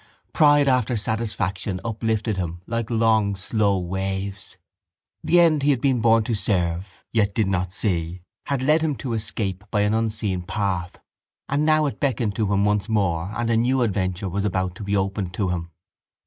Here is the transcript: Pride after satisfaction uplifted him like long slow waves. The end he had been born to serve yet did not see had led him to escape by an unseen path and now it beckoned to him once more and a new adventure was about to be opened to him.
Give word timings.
Pride 0.33 0.67
after 0.67 0.95
satisfaction 0.97 1.79
uplifted 1.85 2.35
him 2.37 2.63
like 2.65 2.89
long 2.89 3.35
slow 3.35 3.77
waves. 3.77 4.57
The 5.23 5.39
end 5.39 5.61
he 5.61 5.69
had 5.69 5.79
been 5.79 6.01
born 6.01 6.23
to 6.23 6.33
serve 6.33 7.05
yet 7.13 7.35
did 7.35 7.45
not 7.45 7.71
see 7.71 8.23
had 8.47 8.63
led 8.63 8.81
him 8.81 8.95
to 8.95 9.13
escape 9.13 9.63
by 9.69 9.81
an 9.81 9.93
unseen 9.93 10.41
path 10.41 10.97
and 11.47 11.67
now 11.67 11.85
it 11.85 11.99
beckoned 11.99 12.33
to 12.37 12.51
him 12.51 12.65
once 12.65 12.89
more 12.89 13.31
and 13.37 13.51
a 13.51 13.55
new 13.57 13.83
adventure 13.83 14.27
was 14.27 14.43
about 14.43 14.73
to 14.77 14.83
be 14.83 14.97
opened 14.97 15.35
to 15.35 15.49
him. 15.49 15.69